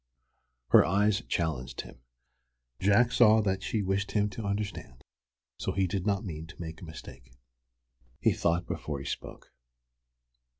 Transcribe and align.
Her 0.69 0.83
eyes 0.83 1.21
challenged 1.27 1.81
him. 1.81 1.99
Jack 2.79 3.11
saw 3.11 3.39
that 3.43 3.61
she 3.61 3.83
wished 3.83 4.13
him 4.13 4.31
to 4.31 4.43
understand, 4.45 4.89
and 4.93 5.03
so 5.59 5.73
he 5.73 5.85
did 5.85 6.07
not 6.07 6.25
mean 6.25 6.47
to 6.47 6.59
make 6.59 6.81
a 6.81 6.85
mistake. 6.85 7.31
He 8.19 8.33
thought 8.33 8.65
before 8.65 8.97
he 8.97 9.05
spoke. 9.05 9.53